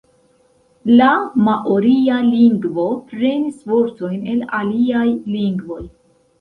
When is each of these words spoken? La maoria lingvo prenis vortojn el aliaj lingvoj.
La 1.01 1.09
maoria 1.47 2.17
lingvo 2.31 2.87
prenis 3.13 3.63
vortojn 3.75 4.27
el 4.35 4.43
aliaj 4.65 5.07
lingvoj. 5.39 5.83